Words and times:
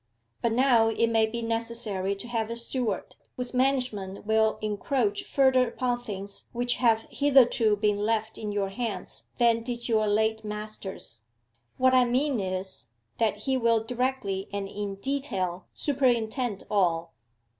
But 0.41 0.51
now 0.53 0.87
it 0.87 1.09
may 1.11 1.27
be 1.27 1.43
necessary 1.43 2.15
to 2.15 2.27
have 2.27 2.49
a 2.49 2.55
steward, 2.57 3.15
whose 3.37 3.53
management 3.53 4.25
will 4.25 4.57
encroach 4.59 5.23
further 5.25 5.67
upon 5.67 5.99
things 5.99 6.47
which 6.53 6.77
have 6.77 7.05
hitherto 7.11 7.75
been 7.75 7.99
left 7.99 8.39
in 8.39 8.51
your 8.51 8.69
hands 8.69 9.25
than 9.37 9.61
did 9.61 9.87
your 9.87 10.07
late 10.07 10.43
master's. 10.43 11.19
What 11.77 11.93
I 11.93 12.05
mean 12.05 12.39
is, 12.39 12.87
that 13.19 13.43
he 13.45 13.57
will 13.57 13.83
directly 13.83 14.49
and 14.51 14.67
in 14.67 14.95
detail 14.95 15.67
superintend 15.75 16.65
all. 16.71 17.13